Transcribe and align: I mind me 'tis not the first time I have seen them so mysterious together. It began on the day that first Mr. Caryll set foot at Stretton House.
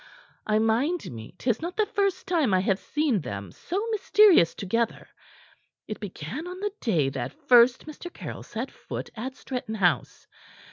I 0.47 0.57
mind 0.57 1.11
me 1.11 1.35
'tis 1.37 1.61
not 1.61 1.77
the 1.77 1.85
first 1.85 2.25
time 2.27 2.55
I 2.55 2.59
have 2.61 2.79
seen 2.79 3.21
them 3.21 3.51
so 3.51 3.85
mysterious 3.91 4.55
together. 4.55 5.07
It 5.87 5.99
began 5.99 6.47
on 6.47 6.59
the 6.59 6.71
day 6.81 7.09
that 7.09 7.35
first 7.47 7.85
Mr. 7.85 8.11
Caryll 8.11 8.41
set 8.41 8.71
foot 8.71 9.11
at 9.15 9.35
Stretton 9.35 9.75
House. 9.75 10.25